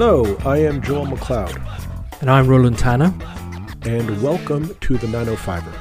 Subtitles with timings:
[0.00, 2.20] Hello, I am Joel McLeod.
[2.20, 3.12] And I'm Roland Tanner.
[3.82, 5.76] And welcome to the 905er.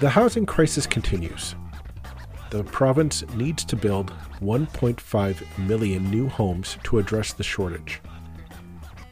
[0.00, 1.54] The housing crisis continues.
[2.50, 4.12] The province needs to build
[4.42, 8.02] 1.5 million new homes to address the shortage.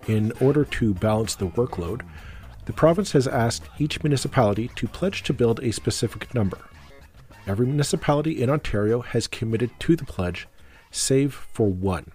[0.07, 2.03] In order to balance the workload,
[2.67, 6.59] the province has asked each municipality to pledge to build a specific number.
[7.47, 10.47] Every municipality in Ontario has committed to the pledge,
[10.91, 12.13] save for one.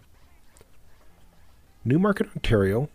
[1.87, 2.89] Newmarket, Ontario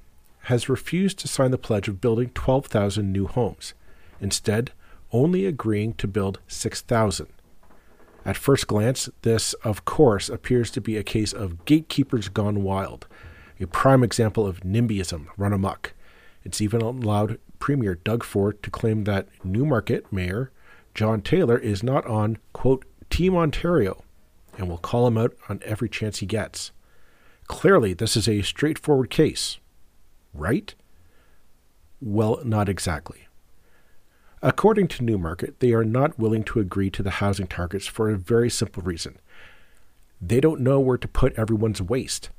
[0.46, 3.72] has refused to sign the pledge of building 12,000 new homes,
[4.20, 4.72] instead,
[5.12, 7.26] only agreeing to build 6,000.
[8.26, 13.06] At first glance, this, of course, appears to be a case of gatekeepers gone wild,
[13.58, 15.94] a prime example of NIMBYism run amok.
[16.44, 20.50] It's even allowed Premier Doug Ford to claim that Newmarket Mayor
[20.94, 24.04] John Taylor is not on, quote, Team Ontario,
[24.58, 26.72] and will call him out on every chance he gets.
[27.52, 29.58] Clearly, this is a straightforward case,
[30.32, 30.74] right?
[32.00, 33.28] Well, not exactly.
[34.40, 38.16] According to Newmarket, they are not willing to agree to the housing targets for a
[38.16, 39.18] very simple reason.
[40.18, 42.30] They don't know where to put everyone's waste.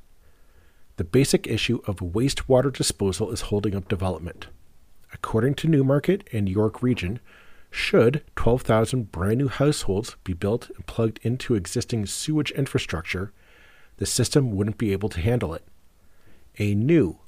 [0.98, 4.48] The basic issue of wastewater disposal is holding up development.
[5.14, 7.20] According to Newmarket and York Region,
[7.70, 13.32] should 12,000 brand new households be built and plugged into existing sewage infrastructure,
[14.04, 15.64] the system wouldn't be able to handle it.
[16.60, 17.20] A new,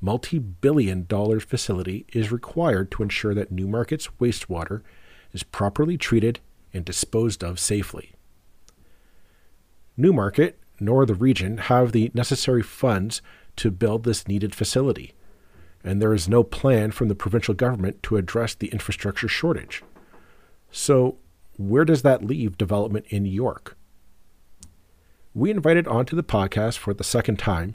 [0.00, 4.80] multi billion dollar facility is required to ensure that Newmarket's wastewater
[5.34, 6.40] is properly treated
[6.72, 8.12] and disposed of safely.
[9.94, 13.20] Newmarket nor the region have the necessary funds
[13.56, 15.12] to build this needed facility,
[15.84, 19.82] and there is no plan from the provincial government to address the infrastructure shortage.
[20.70, 21.18] So,
[21.58, 23.76] where does that leave development in York?
[25.34, 27.74] We invited onto the podcast for the second time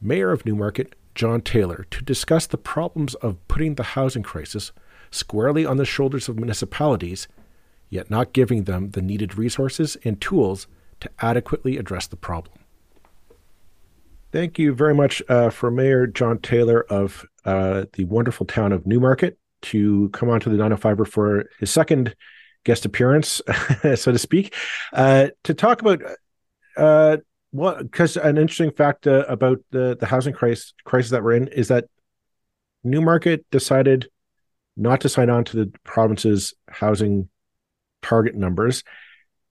[0.00, 4.72] Mayor of Newmarket, John Taylor, to discuss the problems of putting the housing crisis
[5.10, 7.28] squarely on the shoulders of municipalities,
[7.90, 10.66] yet not giving them the needed resources and tools
[11.00, 12.56] to adequately address the problem.
[14.32, 18.86] Thank you very much uh, for Mayor John Taylor of uh, the wonderful town of
[18.86, 22.16] Newmarket to come onto the 905 for his second
[22.64, 23.42] guest appearance,
[23.94, 24.54] so to speak,
[24.94, 26.00] uh, to talk about
[26.76, 27.18] uh,
[27.52, 31.48] well, because an interesting fact uh, about the the housing crisis crisis that we're in
[31.48, 31.84] is that
[32.82, 34.08] Newmarket decided
[34.76, 37.28] not to sign on to the province's housing
[38.02, 38.82] target numbers,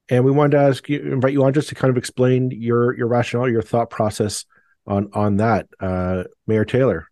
[0.09, 2.95] and we wanted to ask you, invite you on just to kind of explain your
[2.97, 4.45] your rationale, your thought process
[4.85, 7.07] on on that, uh, Mayor Taylor.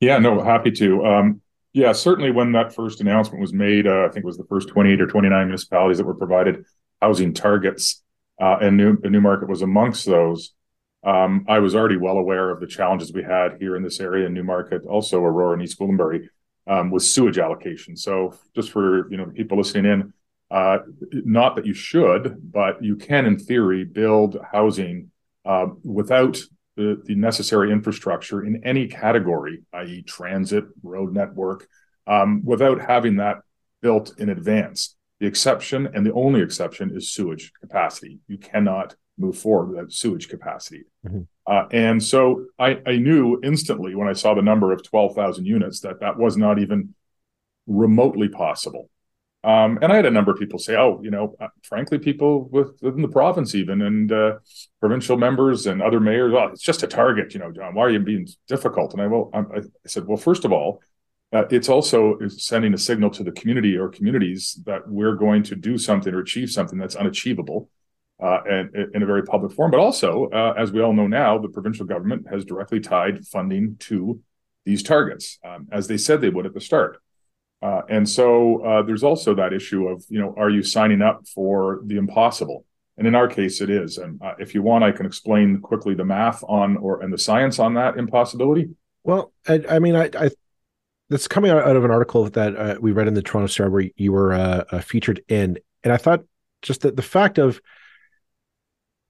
[0.00, 1.04] Yeah, no, happy to.
[1.04, 4.46] Um, yeah, certainly when that first announcement was made, uh, I think it was the
[4.48, 6.64] first 28 or 29 municipalities that were provided
[7.00, 8.02] housing targets,
[8.40, 10.52] uh, and New, Newmarket was amongst those.
[11.04, 14.26] Um, I was already well aware of the challenges we had here in this area
[14.26, 16.28] in Newmarket, also Aurora and East Gwillimbury,
[16.66, 17.96] um, with sewage allocation.
[17.96, 20.12] So just for you know people listening in,
[20.50, 20.78] uh,
[21.12, 25.10] not that you should, but you can in theory build housing
[25.44, 26.38] uh, without
[26.76, 31.66] the, the necessary infrastructure in any category, i.e., transit, road network,
[32.06, 33.38] um, without having that
[33.80, 34.96] built in advance.
[35.20, 38.18] The exception and the only exception is sewage capacity.
[38.26, 40.84] You cannot move forward without sewage capacity.
[41.06, 41.20] Mm-hmm.
[41.46, 45.80] Uh, and so I, I, knew instantly when I saw the number of 12,000 units
[45.80, 46.94] that that was not even
[47.66, 48.88] remotely possible.
[49.42, 52.44] Um, and I had a number of people say, "Oh, you know, uh, frankly, people
[52.50, 54.34] within the province, even and uh,
[54.80, 57.74] provincial members and other mayors, oh, it's just a target, you know, John.
[57.74, 60.82] Why are you being difficult?" And I well, I, I said, "Well, first of all,
[61.32, 65.56] uh, it's also sending a signal to the community or communities that we're going to
[65.56, 67.68] do something or achieve something that's unachievable."
[68.22, 69.70] Uh, and, in a very public form.
[69.70, 73.76] but also, uh, as we all know now, the provincial government has directly tied funding
[73.78, 74.20] to
[74.66, 77.00] these targets, um, as they said they would at the start.
[77.62, 81.26] Uh, and so uh, there's also that issue of, you know, are you signing up
[81.34, 82.64] for the impossible?
[82.96, 83.98] And in our case, it is.
[83.98, 87.18] And uh, if you want, I can explain quickly the math on or and the
[87.18, 88.70] science on that impossibility.
[89.02, 90.30] Well, I, I mean, I, I
[91.10, 93.90] that's coming out of an article that uh, we read in the Toronto Star where
[93.96, 96.24] you were uh, uh, featured in, and I thought
[96.62, 97.60] just that the fact of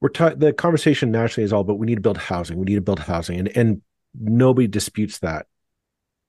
[0.01, 2.77] we're ta- the conversation nationally is all about we need to build housing, we need
[2.77, 3.83] to build housing, and and
[4.19, 5.47] nobody disputes that.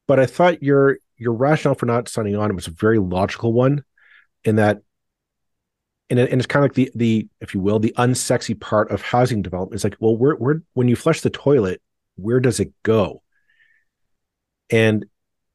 [0.07, 3.83] But I thought your your rationale for not signing on was a very logical one
[4.43, 4.81] in that
[6.09, 9.01] and, and it's kind of like the the if you will the unsexy part of
[9.01, 9.75] housing development.
[9.75, 11.81] Is like well where where when you flush the toilet
[12.17, 13.23] where does it go?
[14.69, 15.05] And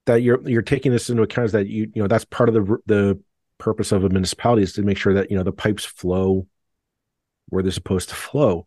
[0.06, 2.54] that you're you're taking this into account is that you you know that's part of
[2.54, 3.20] the the
[3.58, 6.46] purpose of a municipality is to make sure that you know the pipes flow
[7.48, 8.66] where they're supposed to flow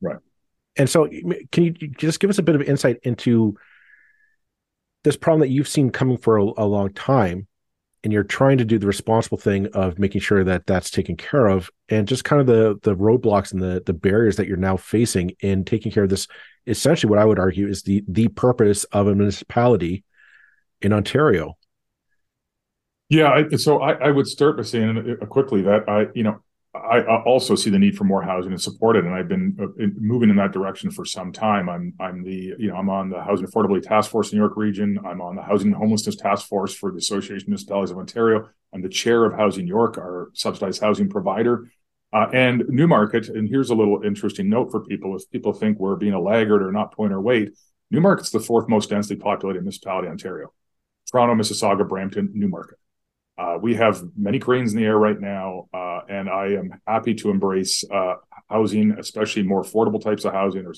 [0.00, 0.18] right
[0.76, 1.08] And so,
[1.52, 3.56] can you just give us a bit of insight into
[5.04, 7.46] this problem that you've seen coming for a, a long time,
[8.04, 11.46] and you're trying to do the responsible thing of making sure that that's taken care
[11.46, 14.76] of, and just kind of the the roadblocks and the the barriers that you're now
[14.76, 16.26] facing in taking care of this.
[16.66, 20.04] Essentially, what I would argue is the the purpose of a municipality
[20.82, 21.56] in Ontario.
[23.08, 26.40] Yeah, so I, I would start by saying uh, quickly that I, you know,
[26.72, 29.86] I also see the need for more housing and support it, and I've been uh,
[29.98, 31.68] moving in that direction for some time.
[31.68, 34.56] I'm I'm the you know I'm on the Housing Affordability Task Force in New York
[34.56, 34.96] Region.
[35.04, 38.48] I'm on the Housing and Homelessness Task Force for the Association of Municipalities of Ontario.
[38.72, 41.72] I'm the chair of Housing York, our subsidized housing provider,
[42.12, 43.28] uh, and Newmarket.
[43.28, 46.62] And here's a little interesting note for people: if people think we're being a laggard
[46.62, 47.50] or not pulling our weight,
[47.90, 50.52] Newmarket's the fourth most densely populated municipality in Ontario.
[51.10, 52.78] Toronto, Mississauga, Brampton, Newmarket.
[53.36, 57.14] Uh, we have many cranes in the air right now, uh, and I am happy
[57.14, 58.16] to embrace uh,
[58.48, 60.74] housing, especially more affordable types of housing, or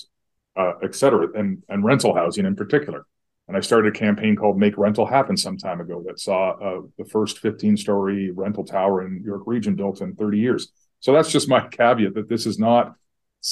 [0.57, 3.05] uh, et cetera, and, and rental housing in particular.
[3.49, 6.81] And I started a campaign called Make Rental Happen some time ago that saw uh,
[6.97, 10.71] the first 15 story rental tower in York Region built in 30 years.
[11.01, 12.95] So that's just my caveat that this is not,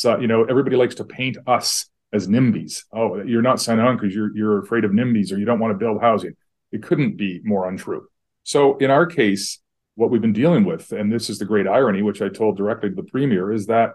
[0.04, 2.84] you know, everybody likes to paint us as NIMBYs.
[2.92, 5.72] Oh, you're not signing on because you're, you're afraid of NIMBYs or you don't want
[5.72, 6.36] to build housing.
[6.72, 8.06] It couldn't be more untrue.
[8.42, 9.60] So in our case,
[9.94, 12.88] what we've been dealing with, and this is the great irony, which I told directly
[12.88, 13.94] to the premier, is that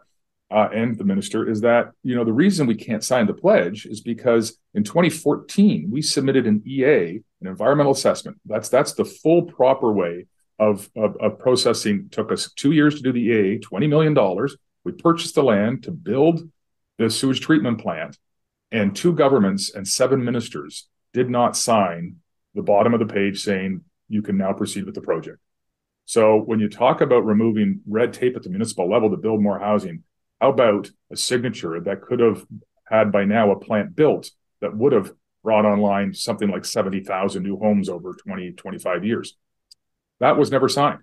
[0.51, 3.87] uh, and the minister is that you know the reason we can't sign the pledge
[3.87, 8.37] is because in 2014 we submitted an EA, an environmental assessment.
[8.45, 10.27] That's that's the full proper way
[10.59, 12.09] of, of, of processing.
[12.11, 14.55] Took us two years to do the EA, 20 million dollars.
[14.83, 16.47] We purchased the land to build
[16.99, 18.17] the sewage treatment plant,
[18.71, 22.17] and two governments and seven ministers did not sign
[22.55, 25.37] the bottom of the page saying you can now proceed with the project.
[26.05, 29.59] So when you talk about removing red tape at the municipal level to build more
[29.59, 30.03] housing,
[30.39, 32.45] how about a signature that could have
[32.87, 34.29] had by now a plant built
[34.61, 35.11] that would have
[35.43, 39.35] brought online something like 70,000 new homes over 20, 25 years?
[40.19, 40.99] That was never signed.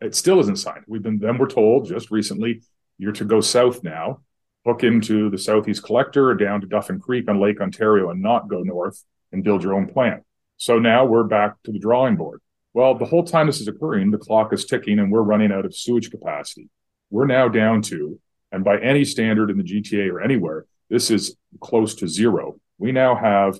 [0.00, 0.84] It still isn't signed.
[0.86, 2.62] We've been then we're told just recently
[2.98, 4.20] you're to go south now,
[4.64, 8.48] hook into the Southeast Collector or down to Duffin Creek on Lake Ontario and not
[8.48, 9.02] go north
[9.32, 10.22] and build your own plant.
[10.56, 12.40] So now we're back to the drawing board.
[12.72, 15.64] Well, the whole time this is occurring, the clock is ticking and we're running out
[15.64, 16.68] of sewage capacity.
[17.10, 18.18] We're now down to,
[18.52, 22.60] and by any standard in the GTA or anywhere, this is close to zero.
[22.78, 23.54] We now have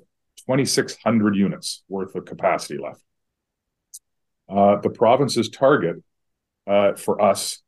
[0.47, 3.01] 2,600 units worth of capacity left.
[4.49, 5.97] Uh, the province's target
[6.67, 7.63] uh, for us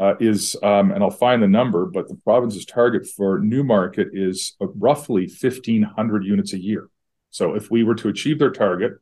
[0.00, 4.56] uh, is, um, and I'll find the number, but the province's target for Newmarket is
[4.60, 6.88] roughly 1,500 units a year.
[7.34, 8.92] So if we were to achieve their target,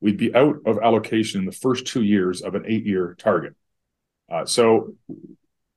[0.00, 3.54] we'd be out of allocation in the first two years of an eight-year target.
[4.28, 4.94] Uh, so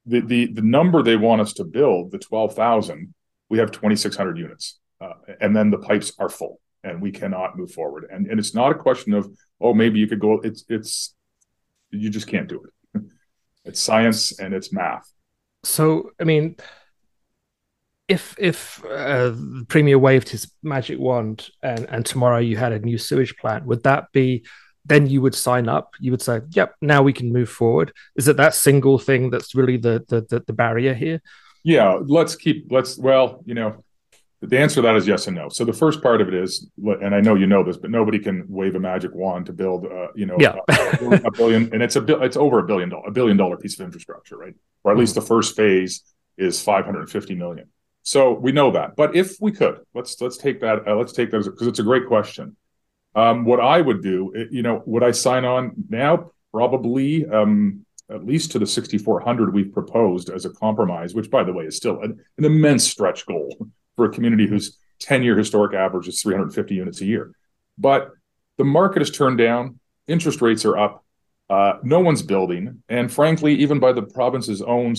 [0.07, 3.13] the, the the number they want us to build, the twelve thousand,
[3.49, 7.11] we have twenty six hundred units, uh, and then the pipes are full, and we
[7.11, 8.07] cannot move forward.
[8.11, 10.41] And and it's not a question of oh maybe you could go.
[10.43, 11.13] It's it's
[11.91, 13.01] you just can't do it.
[13.63, 15.07] It's science and it's math.
[15.63, 16.55] So I mean,
[18.07, 22.79] if if uh, the premier waved his magic wand and and tomorrow you had a
[22.79, 24.43] new sewage plant, would that be
[24.85, 25.93] then you would sign up?
[25.99, 29.55] You would say, "Yep, now we can move forward." Is it that single thing that's
[29.55, 31.21] really the the the, the barrier here?
[31.63, 33.83] Yeah, let's keep let's well, you know,
[34.41, 35.49] the answer to that is yes and no.
[35.49, 38.17] So the first part of it is, and I know you know this, but nobody
[38.17, 40.55] can wave a magic wand to build, uh, you know, yeah.
[40.67, 43.79] a, a, billion, and it's a it's over a billion dollar a billion dollar piece
[43.79, 44.55] of infrastructure, right?
[44.83, 46.01] Or at least the first phase
[46.37, 47.67] is 550 million.
[48.03, 48.95] So we know that.
[48.95, 50.87] But if we could, let's let's take that.
[50.87, 52.55] Uh, let's take those because it's a great question.
[53.13, 56.31] Um, what I would do, you know, would I sign on now?
[56.53, 61.53] Probably, um, at least to the 6,400 we've proposed as a compromise, which, by the
[61.53, 66.07] way, is still an, an immense stretch goal for a community whose 10-year historic average
[66.07, 67.33] is 350 units a year.
[67.77, 68.11] But
[68.57, 69.79] the market has turned down.
[70.07, 71.05] Interest rates are up.
[71.49, 74.95] Uh, no one's building, and frankly, even by the province's own,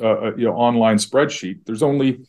[0.00, 2.20] uh, uh you know, online spreadsheet, there's only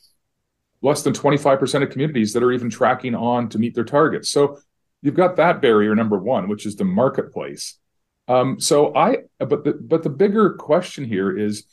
[0.82, 4.30] less than 25% of communities that are even tracking on to meet their targets.
[4.30, 4.60] So
[5.02, 7.80] you've got that barrier number one, which is the marketplace.
[8.28, 11.64] Um, so I, but the but the bigger question here is,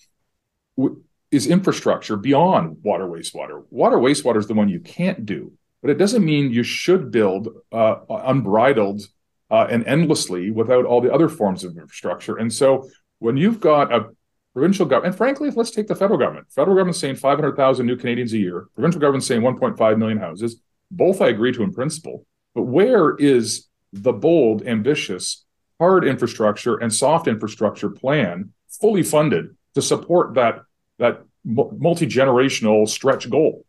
[1.31, 3.65] is infrastructure beyond water wastewater.
[3.71, 7.49] Water wastewater is the one you can't do, but it doesn't mean you should build
[7.73, 9.03] uh, unbridled
[9.51, 12.37] uh, and endlessly without all the other forms of infrastructure.
[12.37, 14.11] And so when you've got a
[14.55, 16.47] Provincial government, and frankly, let's take the federal government.
[16.51, 18.69] Federal government saying 500,000 new Canadians a year.
[18.75, 20.61] Provincial government saying 1.5 million houses.
[20.91, 22.25] Both I agree to in principle.
[22.55, 25.45] But where is the bold, ambitious,
[25.81, 30.63] hard infrastructure and soft infrastructure plan fully funded to support that
[30.99, 33.65] that multi generational stretch goal?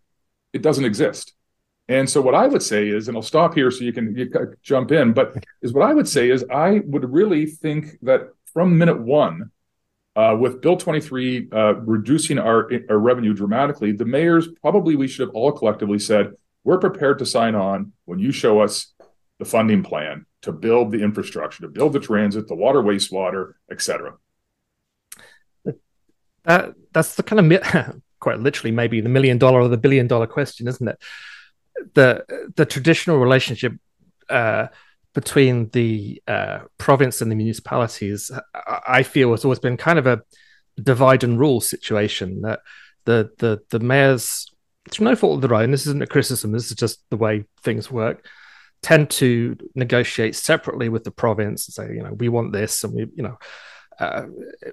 [0.56, 1.34] it doesn't exist.
[1.90, 4.32] And so what I would say is, and I'll stop here so you can you
[4.64, 8.78] jump in, but is what I would say is I would really think that from
[8.78, 9.52] minute one,
[10.40, 15.36] with Bill 23 uh, reducing our, our revenue dramatically, the mayors probably we should have
[15.36, 16.32] all collectively said,
[16.64, 18.94] we're prepared to sign on when you show us
[19.40, 23.82] the funding plan to build the infrastructure, to build the transit, the water, wastewater, et
[23.82, 24.14] cetera.
[26.44, 30.28] That, that's the kind of quite literally maybe the million dollar or the billion dollar
[30.28, 31.02] question, isn't it?
[31.94, 33.74] The the traditional relationship
[34.30, 34.68] uh,
[35.16, 38.30] between the uh, province and the municipalities,
[38.86, 40.22] I feel, has always been kind of a
[40.80, 42.42] divide and rule situation.
[42.42, 42.60] That
[43.06, 44.46] the the the mayors,
[44.92, 46.52] through no fault of their own, this isn't a criticism.
[46.52, 48.28] This is just the way things work.
[48.84, 52.94] Tend to negotiate separately with the province and say, you know, we want this, and
[52.94, 53.38] we, you know,
[54.00, 54.26] uh,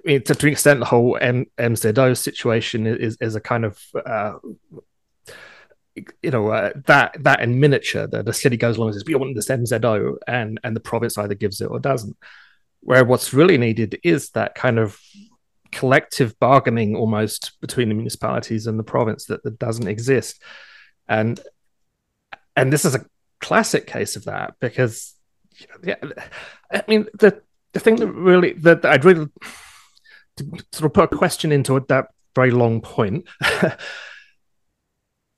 [0.05, 4.33] to, to an extent, the whole M- MZO situation is is a kind of uh,
[5.95, 9.15] you know uh, that that in miniature that the city goes along and says we
[9.15, 12.17] want this MZO and and the province either gives it or doesn't.
[12.81, 14.99] Where what's really needed is that kind of
[15.71, 20.41] collective bargaining almost between the municipalities and the province that, that doesn't exist,
[21.07, 21.39] and
[22.55, 23.05] and this is a
[23.39, 25.13] classic case of that because
[25.83, 25.95] yeah,
[26.71, 27.41] I mean the
[27.73, 29.27] the thing that really that I'd really
[30.37, 33.27] to sort of put a question into that very long point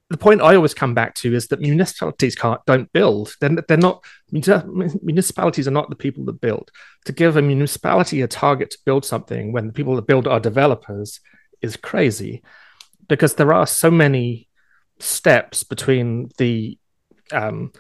[0.10, 3.34] the point I always come back to is that municipalities can't don't build.
[3.42, 6.70] They're, they're not municipalities are not the people that build.
[7.06, 10.40] To give a municipality a target to build something when the people that build are
[10.40, 11.20] developers
[11.62, 12.44] is crazy,
[13.08, 14.48] because there are so many
[15.00, 16.78] steps between the,
[17.32, 17.72] um,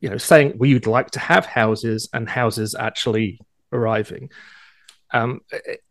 [0.00, 3.40] you know, saying we would like to have houses and houses actually
[3.72, 4.30] arriving.
[5.12, 5.40] Um,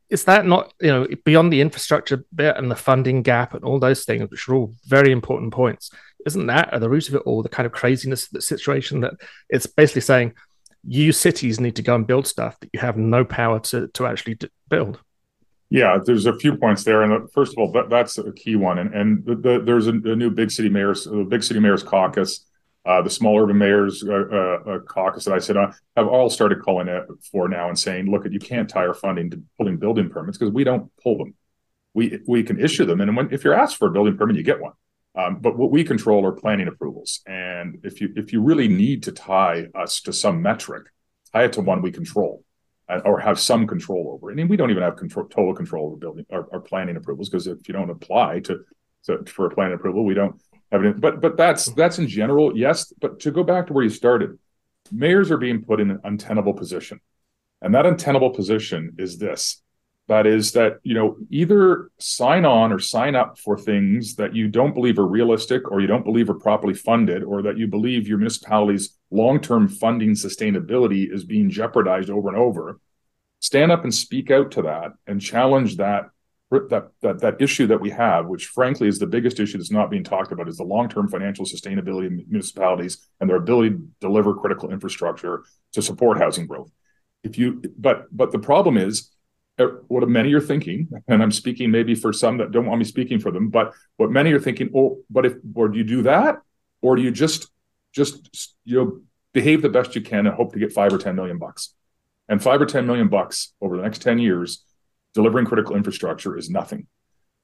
[0.10, 3.80] is that not you know beyond the infrastructure bit and the funding gap and all
[3.80, 5.90] those things which are all very important points
[6.26, 9.02] isn't that at the root of it all the kind of craziness of the situation
[9.02, 9.14] that
[9.50, 10.34] it's basically saying
[10.88, 14.06] you cities need to go and build stuff that you have no power to to
[14.06, 14.38] actually
[14.70, 15.00] build?
[15.70, 17.02] Yeah there's a few points there.
[17.02, 18.80] And uh, first of all that, that's a key one.
[18.80, 21.84] And and the, the, there's a, a, new big city mayors the big city mayors
[21.84, 22.46] caucus
[22.86, 26.30] uh, the small urban mayors uh, uh, uh caucus that I sit on have all
[26.30, 29.78] started calling it for now and saying, look, you can't tie our funding to pulling
[29.78, 31.34] building permits because we don't pull them.
[31.94, 34.44] We we can issue them, and when, if you're asked for a building permit, you
[34.44, 34.74] get one.
[35.16, 39.04] Um, but what we control are planning approvals, and if you if you really need
[39.04, 40.88] to tie us to some metric,
[41.32, 42.44] tie it to one we control
[42.90, 44.32] uh, or have some control over.
[44.32, 47.30] I mean, we don't even have control, total control over building or, or planning approvals
[47.30, 48.60] because if you don't apply to,
[49.06, 50.40] to for a planning approval, we don't
[50.76, 51.00] evidence.
[51.00, 52.94] But but that's that's in general, yes.
[53.00, 54.38] But to go back to where you started,
[54.92, 57.00] mayors are being put in an untenable position,
[57.62, 59.62] and that untenable position is this:
[60.08, 64.48] that is that you know either sign on or sign up for things that you
[64.48, 68.08] don't believe are realistic, or you don't believe are properly funded, or that you believe
[68.08, 72.80] your municipality's long-term funding sustainability is being jeopardized over and over.
[73.40, 76.10] Stand up and speak out to that and challenge that
[76.52, 79.90] that that that issue that we have, which frankly is the biggest issue that's not
[79.90, 84.34] being talked about, is the long-term financial sustainability of municipalities and their ability to deliver
[84.34, 86.72] critical infrastructure to support housing growth.
[87.24, 89.12] If you, but but the problem is,
[89.58, 92.86] uh, what many are thinking, and I'm speaking maybe for some that don't want me
[92.86, 96.04] speaking for them, but what many are thinking, oh, but if or do you do
[96.04, 96.38] that,
[96.82, 97.48] or do you just
[97.92, 99.02] just you know
[99.34, 101.74] behave the best you can and hope to get five or ten million bucks,
[102.30, 104.64] and five or ten million bucks over the next ten years
[105.16, 106.86] delivering critical infrastructure is nothing.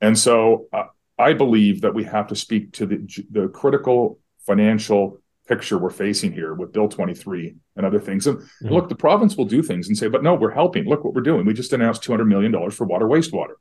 [0.02, 0.86] And so uh,
[1.18, 6.32] I believe that we have to speak to the, the critical financial picture we're facing
[6.32, 8.28] here with Bill 23 and other things.
[8.28, 8.70] And mm-hmm.
[8.70, 10.86] look, the province will do things and say, but no, we're helping.
[10.86, 11.46] Look what we're doing.
[11.46, 13.56] We just announced $200 million for water wastewater.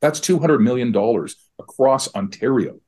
[0.00, 0.94] That's $200 million
[1.58, 2.80] across Ontario.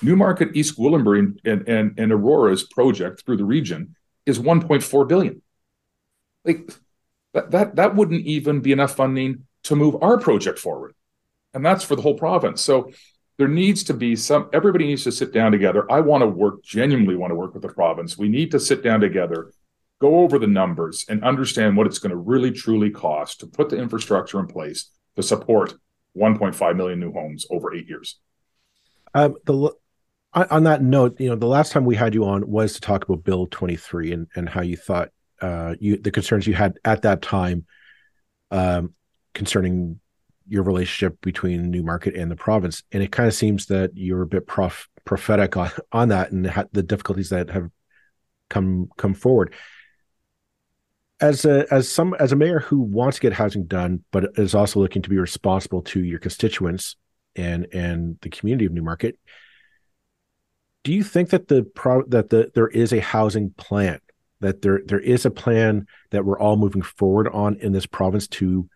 [0.00, 5.42] Newmarket, East Gwillimbury, and, and, and Aurora's project through the region is 1.4 billion.
[6.44, 6.70] Like
[7.34, 10.94] that, that, that wouldn't even be enough funding to move our project forward.
[11.54, 12.62] And that's for the whole province.
[12.62, 12.90] So
[13.38, 15.90] there needs to be some, everybody needs to sit down together.
[15.90, 18.16] I want to work, genuinely want to work with the province.
[18.16, 19.52] We need to sit down together,
[20.00, 23.68] go over the numbers, and understand what it's going to really truly cost to put
[23.68, 25.74] the infrastructure in place to support
[26.16, 28.18] 1.5 million new homes over eight years.
[29.14, 29.72] Um, the
[30.34, 33.04] on that note, you know, the last time we had you on was to talk
[33.04, 35.10] about Bill 23 and, and how you thought
[35.42, 37.66] uh, you the concerns you had at that time
[38.50, 38.94] um,
[39.34, 40.00] concerning
[40.48, 42.82] your relationship between Newmarket and the province.
[42.92, 46.44] And it kind of seems that you're a bit prof- prophetic on, on that and
[46.72, 47.70] the difficulties that have
[48.50, 49.54] come come forward.
[51.20, 54.54] As a as some as a mayor who wants to get housing done, but is
[54.54, 56.96] also looking to be responsible to your constituents
[57.36, 59.18] and and the community of Newmarket,
[60.82, 64.00] do you think that the pro that the there is a housing plan
[64.42, 68.26] that there there is a plan that we're all moving forward on in this province
[68.26, 68.68] to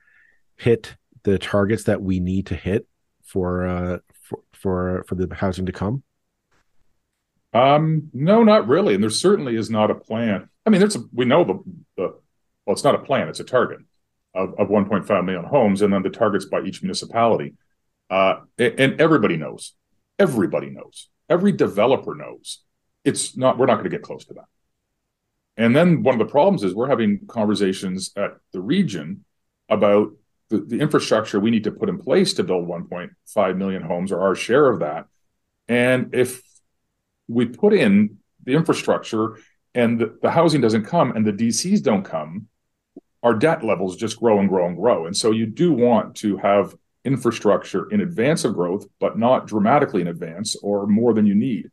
[0.57, 2.87] hit the targets that we need to hit
[3.25, 6.03] for uh for for, for the housing to come?
[7.53, 8.95] Um, no, not really.
[8.95, 10.49] And there certainly is not a plan.
[10.67, 11.55] I mean, there's a, we know the,
[11.97, 12.03] the
[12.67, 13.79] well, it's not a plan; it's a target
[14.35, 17.55] of, of 1.5 million homes, and then the targets by each municipality.
[18.11, 19.73] Uh, and everybody knows,
[20.19, 22.63] everybody knows, every developer knows
[23.05, 23.57] it's not.
[23.57, 24.45] We're not going to get close to that.
[25.57, 29.25] And then one of the problems is we're having conversations at the region
[29.71, 30.11] about
[30.49, 34.21] the, the infrastructure we need to put in place to build 1.5 million homes or
[34.21, 35.07] our share of that.
[35.69, 36.43] And if
[37.29, 39.39] we put in the infrastructure
[39.75, 42.47] and the, the housing doesn't come and the DCs don't come,
[43.23, 45.07] our debt levels just grow and grow and grow.
[45.07, 46.75] And so you do want to have
[47.05, 51.71] infrastructure in advance of growth, but not dramatically in advance or more than you need.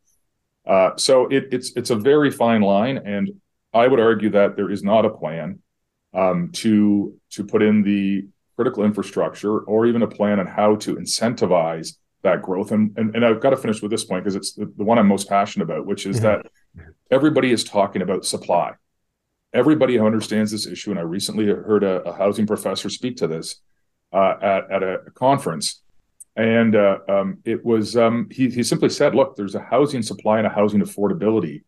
[0.66, 3.30] Uh, so it, it's it's a very fine line, and
[3.72, 5.58] I would argue that there is not a plan
[6.14, 10.96] um, to to put in the critical infrastructure or even a plan on how to
[10.96, 12.72] incentivize that growth.
[12.72, 14.98] And and, and I've got to finish with this point because it's the, the, one
[14.98, 16.22] I'm most passionate about, which is yeah.
[16.22, 16.46] that
[17.10, 18.72] everybody is talking about supply.
[19.52, 23.28] Everybody who understands this issue, and I recently heard a, a housing professor speak to
[23.28, 23.60] this
[24.12, 25.82] uh, at at a conference,
[26.34, 30.38] and uh, um, it was um, he he simply said, "Look, there's a housing supply
[30.38, 31.62] and a housing affordability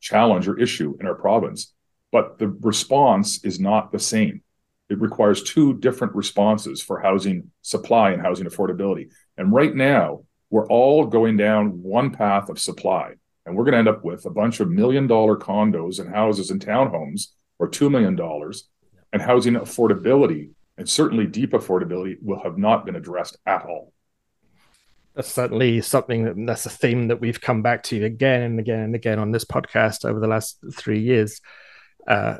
[0.00, 1.72] challenge or issue in our province,
[2.10, 4.42] but the response is not the same."
[4.90, 9.08] It requires two different responses for housing supply and housing affordability.
[9.38, 13.12] And right now, we're all going down one path of supply.
[13.46, 16.50] And we're going to end up with a bunch of million dollar condos and houses
[16.50, 17.28] and townhomes
[17.60, 18.18] or $2 million.
[19.12, 23.92] And housing affordability and certainly deep affordability will have not been addressed at all.
[25.14, 28.80] That's certainly something that, that's a theme that we've come back to again and again
[28.80, 31.40] and again on this podcast over the last three years.
[32.08, 32.38] Uh,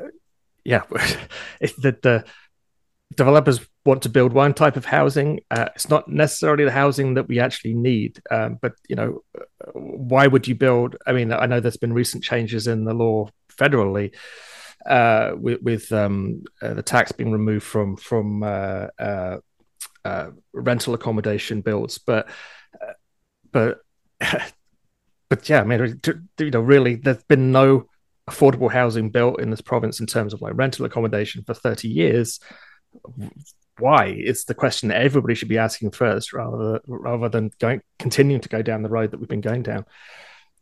[0.63, 0.83] yeah,
[1.59, 2.25] the, the
[3.15, 5.41] developers want to build one type of housing.
[5.49, 9.21] Uh, it's not necessarily the housing that we actually need, um, but you know,
[9.73, 10.95] why would you build?
[11.05, 14.13] I mean, I know there's been recent changes in the law federally
[14.85, 19.37] uh, with, with um, uh, the tax being removed from from uh, uh,
[20.05, 22.29] uh, rental accommodation builds, but
[23.51, 23.79] but
[25.29, 25.99] but yeah, I mean,
[26.39, 27.87] you know, really, there's been no
[28.29, 32.39] affordable housing built in this province in terms of like rental accommodation for 30 years
[33.77, 34.07] why?
[34.07, 38.49] is the question that everybody should be asking first, rather rather than going continuing to
[38.49, 39.85] go down the road that we've been going down.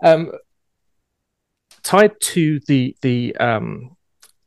[0.04, 0.32] Um,
[1.84, 3.96] tied to the the um,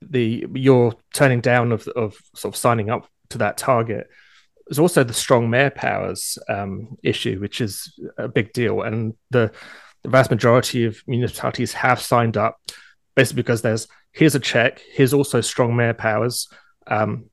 [0.00, 4.08] the your turning down of of sort of signing up to that target
[4.66, 9.52] there's also the strong mayor powers um, issue, which is a big deal, and the
[10.02, 12.58] the vast majority of municipalities have signed up
[13.14, 16.48] basically because there's here's a check, here's also strong mayor powers.
[16.86, 17.26] Um,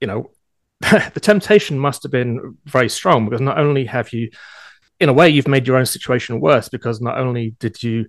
[0.00, 0.30] you know,
[0.80, 4.30] the temptation must have been very strong because not only have you,
[5.00, 8.06] in a way, you've made your own situation worse because not only did you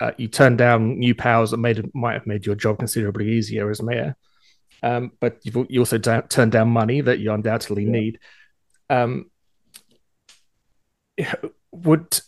[0.00, 3.70] uh, you turn down new powers that made might have made your job considerably easier
[3.70, 4.16] as mayor,
[4.82, 7.90] um, but you've you also da- turned down money that you undoubtedly yeah.
[7.90, 8.18] need.
[8.88, 9.30] Um,
[11.72, 12.20] would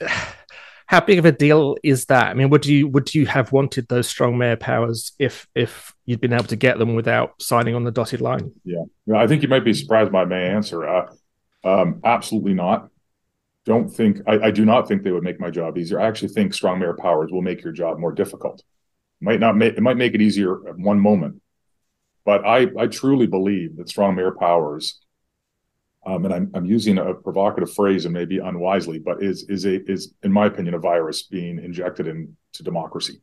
[0.93, 2.27] how big of a deal is that?
[2.27, 6.21] I mean, would you would you have wanted those strong mayor powers if if you'd
[6.21, 8.53] been able to get them without signing on the dotted line?
[8.63, 8.85] Yeah,
[9.17, 10.87] I think you might be surprised by my answer.
[10.87, 11.07] Uh,
[11.65, 12.91] um, absolutely not.
[13.65, 15.99] Don't think I, I, do not think they would make my job easier.
[15.99, 18.63] I actually think strong mayor powers will make your job more difficult.
[19.21, 21.41] Might not make it might make it easier at one moment,
[22.27, 25.01] but I I truly believe that strong mayor powers
[26.05, 29.83] um, and I'm, I'm using a provocative phrase and maybe unwisely, but is is a
[29.91, 33.21] is in my opinion a virus being injected into democracy,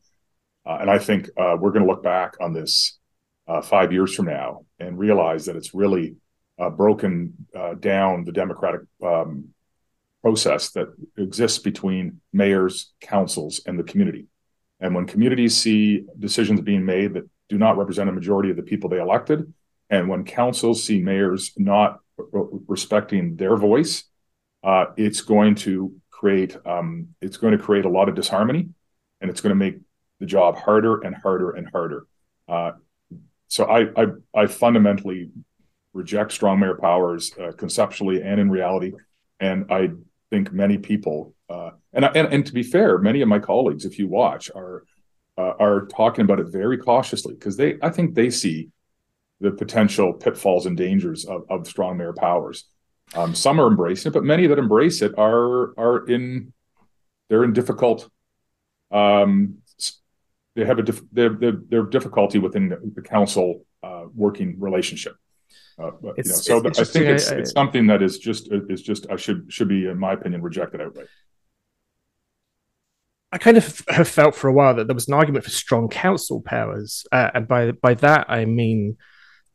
[0.66, 2.98] uh, and I think uh, we're going to look back on this
[3.48, 6.16] uh, five years from now and realize that it's really
[6.60, 9.50] uh, broken uh, down the democratic um,
[10.22, 10.88] process that
[11.18, 14.28] exists between mayors, councils, and the community.
[14.80, 18.64] And when communities see decisions being made that do not represent a majority of the
[18.64, 19.52] people they elected,
[19.90, 22.00] and when councils see mayors not
[22.68, 24.04] respecting their voice,
[24.64, 28.70] uh, it's going to create um, it's going to create a lot of disharmony,
[29.22, 29.78] and it's going to make
[30.20, 32.06] the job harder and harder and harder.
[32.48, 32.72] Uh,
[33.48, 35.32] so I, I, I fundamentally
[35.94, 38.94] reject strong mayor powers uh, conceptually and in reality,
[39.40, 39.92] and I
[40.30, 43.98] think many people uh, and, and and to be fair, many of my colleagues, if
[43.98, 44.84] you watch, are
[45.38, 48.70] uh, are talking about it very cautiously because they I think they see
[49.40, 52.66] the potential pitfalls and dangers of, of strong mayor powers.
[53.16, 56.54] Um, some are embracing it, but many that embrace it are are in
[57.30, 58.10] they're in difficult
[58.92, 59.60] um,
[60.56, 65.16] they have a their, their, their difficulty within the, the council uh, working relationship.
[65.82, 68.82] Uh, but, you know, so I think it's, I, it's something that is just is
[68.82, 71.08] just I should should be in my opinion rejected outright.
[73.32, 75.88] I kind of have felt for a while that there was an argument for strong
[75.88, 78.98] council powers, uh, and by by that I mean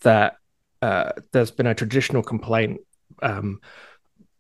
[0.05, 0.37] that
[0.81, 2.81] uh, there's been a traditional complaint,
[3.23, 3.61] um,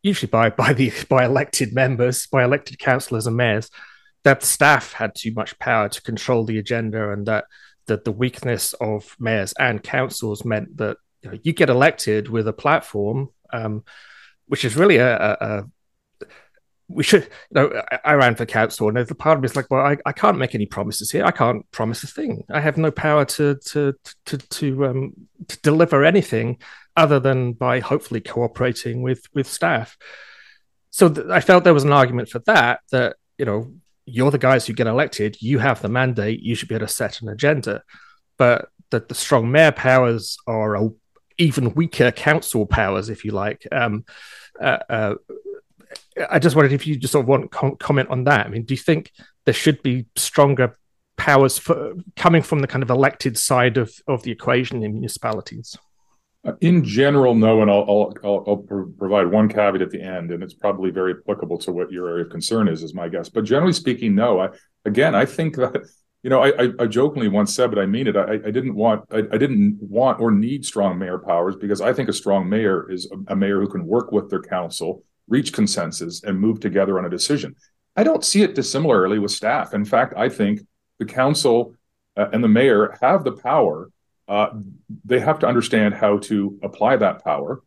[0.03, 3.70] usually by by the by elected members, by elected councillors and mayors,
[4.22, 7.44] that staff had too much power to control the agenda, and that
[7.87, 12.48] that the weakness of mayors and councils meant that you, know, you get elected with
[12.48, 13.85] a platform, um,
[14.46, 15.64] which is really a, a, a
[16.94, 19.66] we should you know I, ran for council and the part of me is like
[19.70, 21.24] well I, I can't make any promises here.
[21.24, 22.44] I can't promise a thing.
[22.50, 23.94] I have no power to to
[24.26, 25.12] to to um
[25.48, 26.59] to deliver anything
[26.96, 29.96] other than by hopefully cooperating with with staff.
[30.90, 33.74] So th- i felt there was an argument for that that you know
[34.07, 35.40] you're the guys who get elected.
[35.40, 36.40] You have the mandate.
[36.40, 37.83] You should be able to set an agenda.
[38.37, 40.90] But that the strong mayor powers are a,
[41.38, 43.66] even weaker council powers if you like.
[43.72, 44.04] Um
[44.61, 45.14] uh, uh,
[46.30, 48.46] I just wondered if you just sort of want com- comment on that.
[48.46, 49.12] I mean, do you think
[49.44, 50.76] there should be stronger
[51.16, 55.76] powers for, coming from the kind of elected side of, of the equation in municipalities?
[56.44, 60.42] Uh, in general, no, and I'll, I'll, I'll, provide one caveat at the end, and
[60.42, 63.30] it's probably very applicable to what your area of concern is, is my guess.
[63.30, 64.40] But generally speaking, no.
[64.40, 64.48] I,
[64.85, 65.87] again, I think that
[66.24, 68.16] you know, I, I, I, jokingly once said, but I mean it.
[68.16, 71.92] I, I didn't want, I, I, didn't want or need strong mayor powers because I
[71.92, 75.52] think a strong mayor is a, a mayor who can work with their council reach
[75.52, 77.54] consensus, and move together on a decision.
[77.96, 79.72] I don't see it dissimilarly with staff.
[79.72, 80.60] In fact, I think
[80.98, 81.74] the council
[82.16, 83.90] uh, and the mayor have the power.
[84.26, 84.48] Uh,
[85.04, 87.62] they have to understand how to apply that power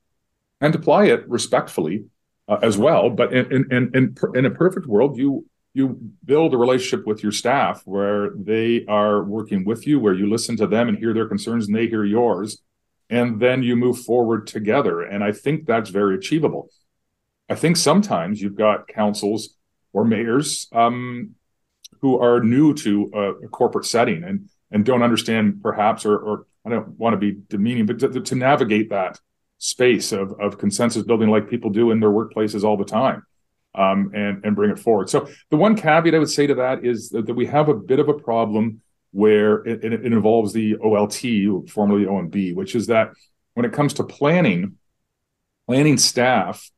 [0.59, 2.05] and apply it respectfully
[2.47, 3.09] uh, as well.
[3.09, 7.31] But in, in, in, in, a perfect world, you you build a relationship with your
[7.31, 11.27] staff where they are working with you, where you listen to them and hear their
[11.27, 12.63] concerns and they hear yours,
[13.11, 15.01] and then you move forward together.
[15.01, 16.69] And I think that's very achievable.
[17.49, 19.55] I think sometimes you've got councils
[19.93, 21.35] or mayors um,
[22.01, 26.45] who are new to a, a, corporate setting and and don't understand perhaps or, or
[26.65, 29.19] I don't want to be demeaning, but to, to, navigate that
[29.59, 33.23] space of of consensus building like people do in their workplaces all the time.
[33.75, 35.07] Um, and and bring it forward.
[35.07, 37.75] So the one caveat I would say to that is that, that we have a
[37.75, 38.81] bit of a problem
[39.11, 43.11] where it, it, it involves the OLT, formerly OMB, which is that
[43.53, 44.77] when it comes to planning,
[45.67, 46.71] planning staff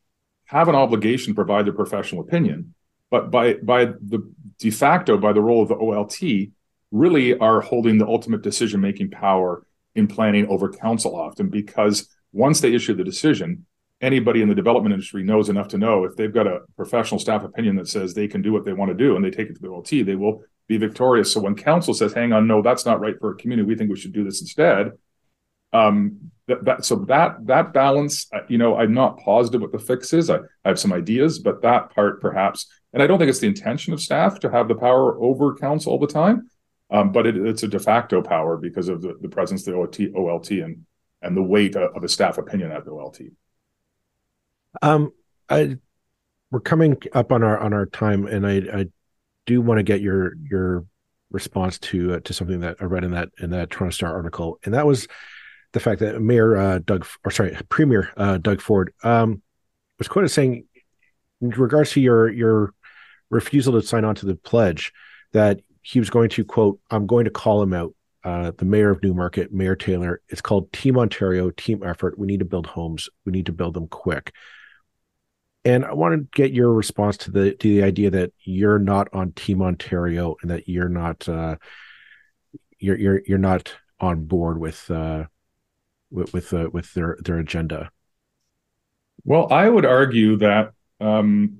[0.49, 2.73] have an obligation to provide their professional opinion,
[3.11, 6.51] but by by the de facto by the role of the OLT,
[6.91, 12.61] really are holding the ultimate decision making power in planning over council often because once
[12.61, 13.63] they issue the decision,
[14.01, 17.43] anybody in the development industry knows enough to know if they've got a professional staff
[17.43, 19.53] opinion that says they can do what they want to do and they take it
[19.53, 21.31] to the OLT, they will be victorious.
[21.31, 23.67] So when council says, "Hang on, no, that's not right for a community.
[23.67, 24.93] We think we should do this instead,"
[25.73, 29.79] um, that, that, so that that balance, uh, you know, I'm not positive what the
[29.79, 30.29] fix is.
[30.29, 33.47] I, I have some ideas, but that part perhaps, and I don't think it's the
[33.47, 36.49] intention of staff to have the power over council all the time,
[36.89, 39.79] um, but it, it's a de facto power because of the, the presence of the
[39.79, 40.85] OLT, OLT and
[41.21, 43.31] and the weight of, of a staff opinion at the OLT.
[44.81, 45.11] Um,
[45.49, 45.77] I
[46.51, 48.85] we're coming up on our on our time, and I I
[49.45, 50.85] do want to get your your
[51.31, 54.59] response to uh, to something that I read in that in that Toronto Star article,
[54.65, 55.07] and that was
[55.73, 59.41] the fact that Mayor uh, Doug, or sorry, Premier uh, Doug Ford um,
[59.97, 60.65] was quoted saying,
[61.41, 62.73] in regards to your your
[63.29, 64.91] refusal to sign on to the pledge,
[65.33, 68.89] that he was going to quote, "I'm going to call him out." Uh, the mayor
[68.89, 70.21] of Newmarket, Mayor Taylor.
[70.27, 72.19] It's called Team Ontario, team effort.
[72.19, 73.07] We need to build homes.
[73.25, 74.33] We need to build them quick.
[75.63, 79.07] And I want to get your response to the to the idea that you're not
[79.13, 81.55] on Team Ontario and that you're not uh,
[82.79, 85.25] you're you're you're not on board with uh,
[86.11, 87.91] with with, uh, with their their agenda?
[89.23, 91.59] Well, I would argue that um,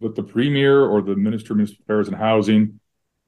[0.00, 2.80] that the premier or the minister of municipal affairs and housing,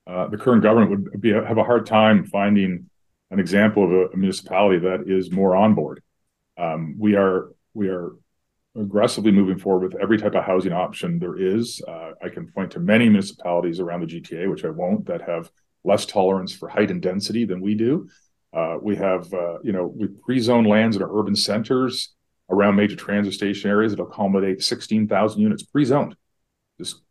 [0.07, 2.90] uh, the current government would be have a hard time finding
[3.30, 6.02] an example of a, a municipality that is more on board.
[6.57, 8.12] Um, we are we are
[8.76, 11.80] aggressively moving forward with every type of housing option there is.
[11.87, 15.50] Uh, I can point to many municipalities around the GTA, which I won't, that have
[15.85, 18.09] less tolerance for height and density than we do.
[18.55, 22.14] Uh, we have, uh, you know, we pre-zone lands in our urban centers
[22.51, 26.14] around major transit station areas that accommodate 16,000 units pre-zoned.
[26.79, 27.03] Just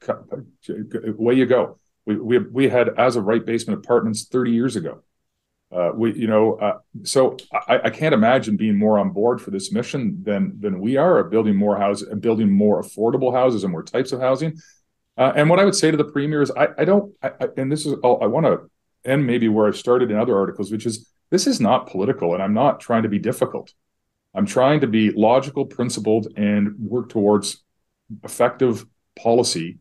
[1.07, 1.79] away you go.
[2.05, 5.03] We, we, we had as of right basement apartments 30 years ago.
[5.71, 9.49] Uh, we, you know, uh, so I, I, can't imagine being more on board for
[9.49, 13.63] this mission than than we are, of building more houses and building more affordable houses
[13.63, 14.59] and more types of housing.
[15.17, 17.71] Uh, and what I would say to the premier is, I, I don't, I, and
[17.71, 18.69] this is, I'll, I want to
[19.03, 22.43] end maybe where I've started in other articles, which is this is not political, and
[22.43, 23.73] I'm not trying to be difficult.
[24.35, 27.63] I'm trying to be logical, principled, and work towards
[28.23, 29.79] effective policy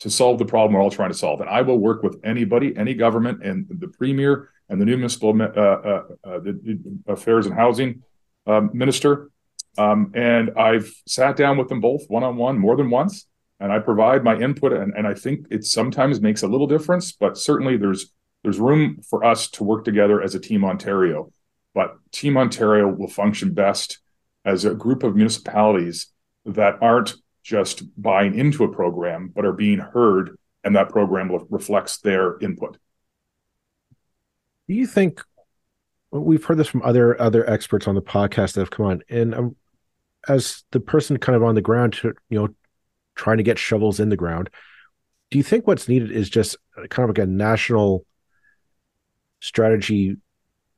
[0.00, 1.40] to solve the problem we're all trying to solve.
[1.40, 5.30] And I will work with anybody, any government, and the premier and the new municipal
[5.40, 8.02] uh, uh, uh, the affairs and housing
[8.46, 9.30] um, minister.
[9.76, 13.26] Um, and I've sat down with them both one on one more than once,
[13.60, 14.72] and I provide my input.
[14.72, 18.12] And, and I think it sometimes makes a little difference, but certainly there's
[18.44, 21.32] there's room for us to work together as a team Ontario.
[21.74, 23.98] But Team Ontario will function best
[24.44, 26.08] as a group of municipalities
[26.44, 31.98] that aren't just buying into a program, but are being heard, and that program reflects
[31.98, 32.76] their input.
[34.68, 35.22] Do you think
[36.10, 39.34] we've heard this from other other experts on the podcast that have come on, and
[39.34, 39.56] um,
[40.28, 42.48] as the person kind of on the ground, to you know,
[43.14, 44.48] trying to get shovels in the ground,
[45.30, 46.56] do you think what's needed is just
[46.88, 48.06] kind of like a national
[49.44, 50.16] strategy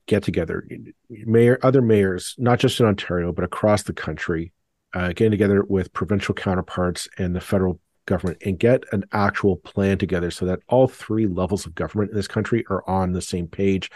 [0.07, 0.67] get together,
[1.09, 4.53] mayor, other mayors, not just in Ontario but across the country,
[4.93, 9.99] uh, getting together with provincial counterparts and the federal government and get an actual plan
[9.99, 13.47] together so that all three levels of government in this country are on the same
[13.47, 13.91] page.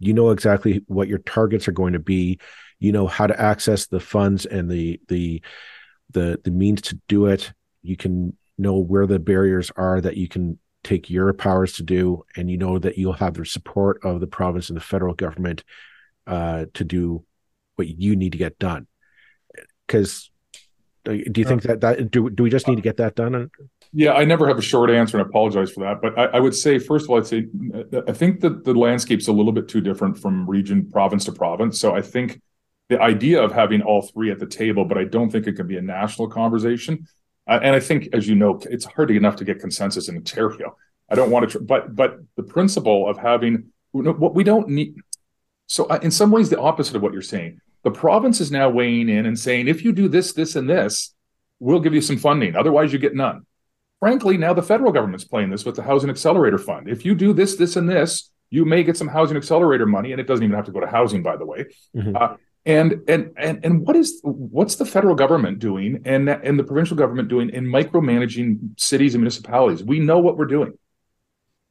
[0.00, 2.38] You know exactly what your targets are going to be.
[2.78, 5.42] You know how to access the funds and the the
[6.10, 7.52] the the means to do it.
[7.82, 12.24] You can know where the barriers are that you can take your powers to do,
[12.36, 15.64] and you know that you'll have the support of the province and the federal government
[16.26, 17.24] uh, to do
[17.76, 18.86] what you need to get done.
[19.86, 20.30] Because
[21.04, 23.50] do you think that that do do we just need to get that done?
[23.92, 26.00] Yeah, I never have a short answer, and apologize for that.
[26.00, 27.46] But I, I would say, first of all, I'd say
[28.08, 31.78] I think that the landscape's a little bit too different from region, province to province.
[31.78, 32.40] So I think
[32.88, 35.66] the idea of having all three at the table, but I don't think it can
[35.66, 37.06] be a national conversation.
[37.46, 40.76] Uh, and I think, as you know, it's hard enough to get consensus in Ontario.
[41.10, 44.96] I don't want to, tr- but but the principle of having what we don't need.
[45.66, 47.60] So, uh, in some ways, the opposite of what you're saying.
[47.82, 51.14] The province is now weighing in and saying, if you do this, this, and this,
[51.60, 52.56] we'll give you some funding.
[52.56, 53.44] Otherwise, you get none.
[54.00, 56.88] Frankly, now the federal government's playing this with the Housing Accelerator Fund.
[56.88, 60.20] If you do this, this, and this, you may get some Housing Accelerator money, and
[60.20, 61.66] it doesn't even have to go to housing, by the way.
[61.94, 62.16] Mm-hmm.
[62.16, 66.64] Uh, and and and and what is what's the federal government doing and and the
[66.64, 69.82] provincial government doing in micromanaging cities and municipalities?
[69.82, 70.78] We know what we're doing.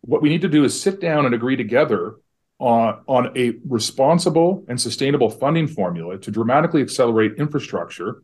[0.01, 2.15] What we need to do is sit down and agree together
[2.59, 8.21] on, on a responsible and sustainable funding formula to dramatically accelerate infrastructure,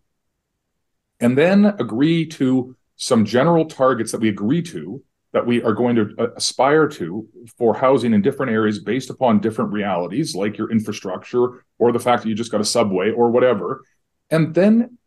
[1.19, 5.01] and then agree to some general targets that we agree to
[5.33, 9.39] that we are going to uh, aspire to for housing in different areas based upon
[9.39, 13.29] different realities, like your infrastructure or the fact that you just got a subway or
[13.29, 13.83] whatever,
[14.29, 14.97] and then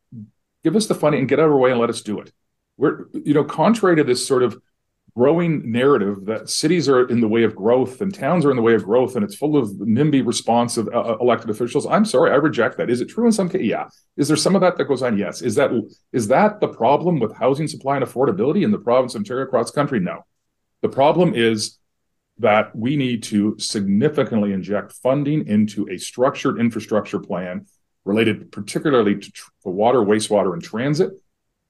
[0.62, 2.32] give us the funding and get out of our way and let us do it.
[2.76, 4.60] We're, you know, contrary to this sort of
[5.16, 8.62] growing narrative that cities are in the way of growth and towns are in the
[8.62, 11.86] way of growth and it's full of NIMBY responsive uh, uh, elected officials.
[11.86, 12.88] I'm sorry, I reject that.
[12.88, 13.66] Is it true in some cases?
[13.66, 13.88] Yeah.
[14.16, 15.18] Is there some of that that goes on?
[15.18, 15.42] Yes.
[15.42, 15.70] Is that
[16.12, 19.70] is that the problem with housing supply and affordability in the province of Ontario across
[19.70, 20.00] country?
[20.00, 20.24] No.
[20.80, 21.78] The problem is
[22.38, 27.66] that we need to significantly inject funding into a structured infrastructure plan
[28.04, 31.12] related particularly to, tr- to water, wastewater, and transit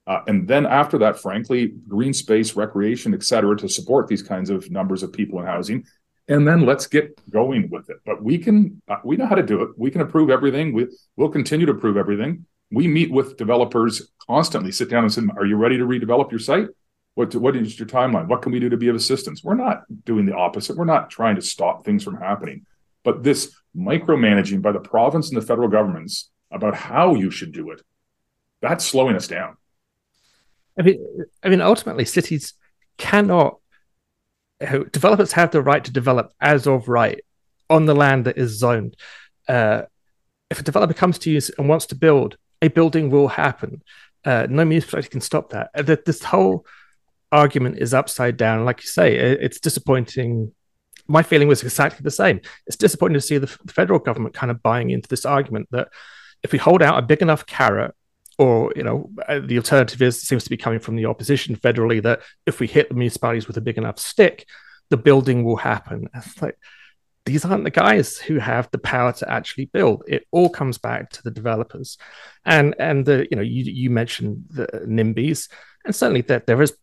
[0.06, 4.50] uh, and then after that, frankly, green space, recreation, et cetera, to support these kinds
[4.50, 5.84] of numbers of people in housing.
[6.28, 7.98] And then let's get going with it.
[8.04, 9.70] But we can, uh, we know how to do it.
[9.76, 10.72] We can approve everything.
[10.72, 12.46] We, we'll continue to approve everything.
[12.70, 16.40] We meet with developers constantly, sit down and say, Are you ready to redevelop your
[16.40, 16.68] site?
[17.14, 18.28] What, what is your timeline?
[18.28, 19.44] What can we do to be of assistance?
[19.44, 20.76] We're not doing the opposite.
[20.76, 22.64] We're not trying to stop things from happening.
[23.04, 27.70] But this micromanaging by the province and the federal governments about how you should do
[27.70, 27.82] it,
[28.62, 29.56] that's slowing us down.
[30.78, 32.54] I mean, I mean, ultimately, cities
[32.98, 33.58] cannot.
[34.60, 37.20] Developers have the right to develop as of right
[37.68, 38.96] on the land that is zoned.
[39.48, 39.82] Uh,
[40.50, 43.82] if a developer comes to you and wants to build, a building will happen.
[44.24, 45.70] Uh, no municipality can stop that.
[46.04, 46.64] This whole
[47.32, 48.64] argument is upside down.
[48.64, 50.52] Like you say, it's disappointing.
[51.08, 52.40] My feeling was exactly the same.
[52.66, 55.88] It's disappointing to see the federal government kind of buying into this argument that
[56.42, 57.94] if we hold out a big enough carrot
[58.38, 62.02] or you know uh, the alternative is seems to be coming from the opposition federally
[62.02, 64.46] that if we hit the municipalities with a big enough stick
[64.92, 66.06] the building will happen.
[66.14, 66.58] It's like
[67.24, 70.04] these aren't the guys who have the power to actually build.
[70.06, 71.96] It all comes back to the developers.
[72.44, 75.48] And and the you know you you mentioned the nimbys
[75.86, 76.76] and certainly that there is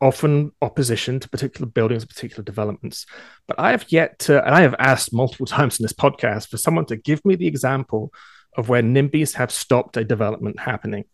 [0.00, 3.06] often opposition to particular buildings particular developments.
[3.48, 6.58] But i have yet to and i have asked multiple times in this podcast for
[6.58, 8.12] someone to give me the example
[8.56, 11.04] of where NIMBYs have stopped a development happening.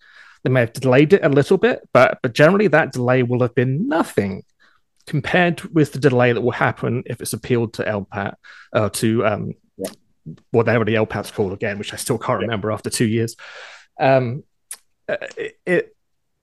[0.42, 3.54] They may have delayed it a little bit, but but generally that delay will have
[3.54, 4.44] been nothing
[5.06, 8.34] compared with the delay that will happen if it's appealed to LPAT
[8.72, 9.90] uh, to um, yeah.
[10.50, 12.46] whatever the LPAT's called again, which I still can't yeah.
[12.46, 13.34] remember after two years.
[13.98, 14.44] Um,
[15.08, 15.96] uh, it, it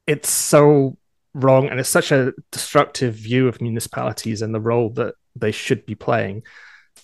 [0.08, 0.98] it's so
[1.34, 5.86] wrong and it's such a destructive view of municipalities and the role that they should
[5.86, 6.44] be playing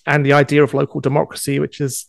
[0.06, 2.06] and the idea of local democracy which is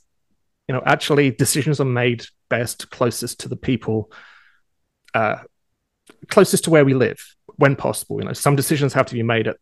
[0.67, 4.11] you know actually decisions are made best closest to the people
[5.13, 5.37] uh,
[6.29, 7.19] closest to where we live
[7.57, 9.57] when possible you know some decisions have to be made at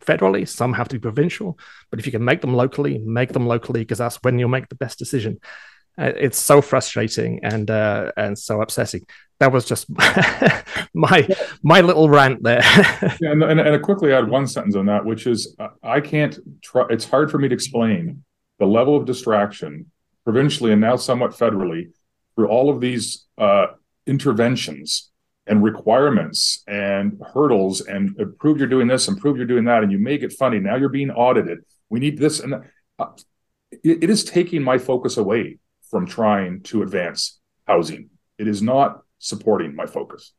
[0.00, 1.58] federally some have to be provincial
[1.90, 4.68] but if you can make them locally make them locally because that's when you'll make
[4.68, 5.38] the best decision
[5.98, 9.06] uh, it's so frustrating and uh, and so upsetting
[9.42, 9.86] that was just
[10.94, 11.28] my
[11.64, 12.62] my little rant there.
[13.20, 16.38] yeah, and, and, and I quickly add one sentence on that, which is I can't
[16.62, 16.86] try.
[16.90, 18.22] It's hard for me to explain
[18.60, 19.90] the level of distraction
[20.24, 21.90] provincially and now somewhat federally
[22.34, 23.66] through all of these uh,
[24.06, 25.10] interventions
[25.46, 29.90] and requirements and hurdles and prove you're doing this and prove you're doing that and
[29.90, 30.60] you make it funny.
[30.60, 31.58] Now you're being audited.
[31.90, 32.54] We need this and
[32.98, 33.06] uh,
[33.70, 35.58] it, it is taking my focus away
[35.90, 38.10] from trying to advance housing.
[38.38, 40.32] It is not supporting my focus.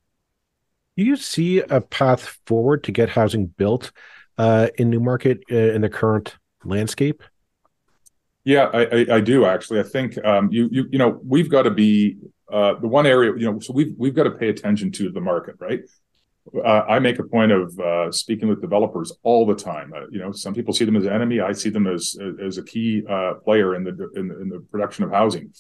[0.96, 3.92] Do you see a path forward to get housing built
[4.38, 7.24] uh, in Newmarket uh, in the current landscape?
[8.46, 9.80] Yeah, I, I, I do actually.
[9.80, 12.18] I think um, you you you know we've got to be
[12.52, 15.22] uh, the one area you know so we've we've got to pay attention to the
[15.22, 15.82] market, right?
[16.54, 19.94] Uh, I make a point of uh, speaking with developers all the time.
[19.96, 21.40] Uh, you know, some people see them as an enemy.
[21.40, 24.60] I see them as as a key uh, player in the, in the in the
[24.70, 25.54] production of housing.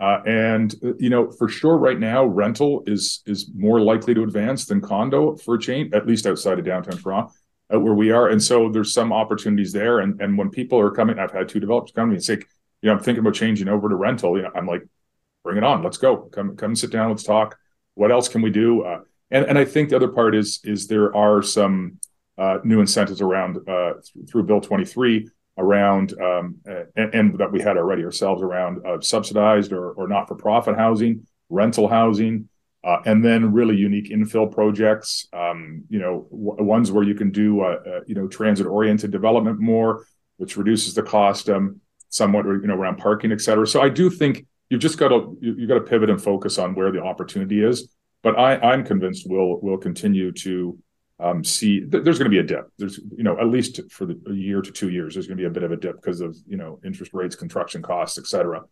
[0.00, 4.64] Uh, and you know, for sure, right now, rental is is more likely to advance
[4.64, 7.30] than condo for a chain, at least outside of downtown Toronto,
[7.72, 8.28] uh, where we are.
[8.28, 10.00] And so there's some opportunities there.
[10.00, 12.38] And and when people are coming, I've had two developers come to me and say,
[12.80, 14.36] you know, I'm thinking about changing over to rental.
[14.36, 14.82] You know, I'm like,
[15.42, 17.58] bring it on, let's go, come come sit down, let's talk.
[17.94, 18.82] What else can we do?
[18.82, 21.98] Uh, and and I think the other part is is there are some
[22.38, 26.56] uh, new incentives around uh, th- through Bill 23 around um,
[26.96, 31.88] and, and, that we had already ourselves around uh, subsidized or, or not-for-profit housing, rental
[31.88, 32.48] housing,
[32.84, 35.28] and then really unique infill projects.
[35.32, 39.60] Um, you know, w- ones where you can do uh, uh you know transit-oriented development
[39.60, 42.44] more, which reduces the cost um, somewhat.
[42.44, 43.66] You know, around parking, et cetera.
[43.66, 46.58] So I do think you've just got to you, have got to pivot and focus
[46.58, 47.88] on where the opportunity is.
[48.22, 50.78] But I, I'm convinced we'll we'll continue to
[51.20, 52.68] um, see th- there's going to be a dip.
[52.78, 55.42] There's you know at least for the a year to two years there's going to
[55.42, 58.26] be a bit of a dip because of you know interest rates, construction costs, et
[58.26, 58.62] cetera.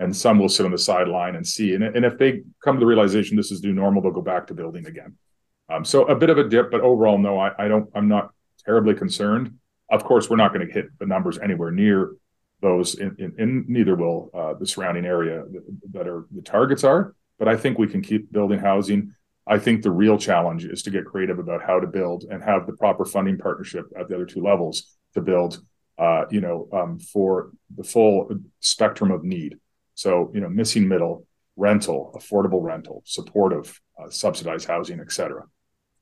[0.00, 1.74] And some will sit on the sideline and see.
[1.74, 4.48] And, and if they come to the realization this is new normal, they'll go back
[4.48, 5.16] to building again.
[5.68, 7.88] Um, so a bit of a dip, but overall, no, I, I don't.
[7.94, 8.32] I'm not
[8.64, 9.54] terribly concerned.
[9.88, 12.16] Of course, we're not going to hit the numbers anywhere near
[12.60, 15.44] those, in neither will uh, the surrounding area
[15.92, 17.14] that are the targets are.
[17.38, 19.14] But I think we can keep building housing
[19.50, 22.66] I think the real challenge is to get creative about how to build and have
[22.66, 25.60] the proper funding partnership at the other two levels to build,
[25.98, 29.58] uh, you know, um, for the full spectrum of need.
[30.02, 35.42] So, you know, missing middle, rental, affordable rental, supportive, uh, subsidized housing, et cetera,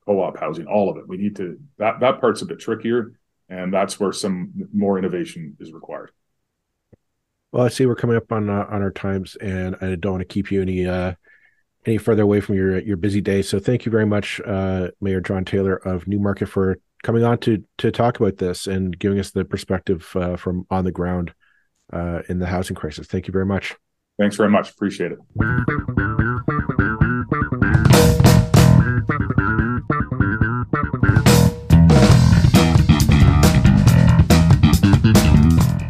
[0.07, 1.09] co-op housing, all of it.
[1.09, 3.15] We need to that that part's a bit trickier,
[3.49, 6.13] and that's where some more innovation is required.
[7.51, 10.21] Well, I see we're coming up on uh, on our times, and I don't want
[10.21, 11.15] to keep you any uh,
[11.85, 13.43] any further away from your your busy day.
[13.43, 17.65] So thank you very much, uh, Mayor John Taylor of Newmarket, for coming on to
[17.79, 21.35] to talk about this and giving us the perspective uh, from on the ground
[21.93, 23.09] uh, in the housing crisis.
[23.09, 23.75] Thank you very much.
[24.19, 24.71] Thanks very much.
[24.71, 25.19] Appreciate it.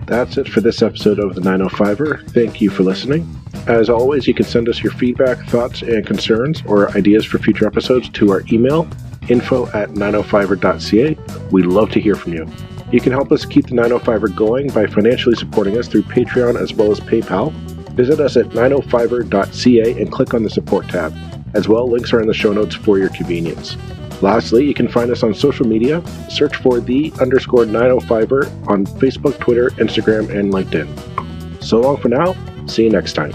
[0.07, 2.31] That's it for this episode of the 905er.
[2.31, 3.29] Thank you for listening.
[3.67, 7.67] As always, you can send us your feedback, thoughts, and concerns or ideas for future
[7.67, 8.89] episodes to our email,
[9.29, 11.19] info at 905er.ca.
[11.51, 12.47] We'd love to hear from you.
[12.91, 16.73] You can help us keep the 905er going by financially supporting us through Patreon as
[16.73, 17.55] well as PayPal.
[17.99, 21.13] Visit us at 905er.ca and click on the support tab.
[21.55, 23.77] As well, links are in the show notes for your convenience.
[24.23, 26.01] Lastly, you can find us on social media.
[26.31, 31.61] Search for the underscore 905er on Facebook, Twitter, Instagram, and LinkedIn.
[31.61, 32.37] So long for now.
[32.69, 33.35] See you next time.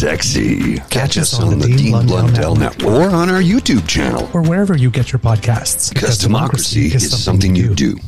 [0.01, 0.77] sexy.
[0.77, 2.79] Catch, Catch us on, on the, the Dean, Dean Blundell, Blundell Network.
[2.79, 5.93] Network or on our YouTube channel or wherever you get your podcasts.
[5.93, 7.95] Because, because democracy, democracy, is something, something you do.
[7.95, 8.01] do.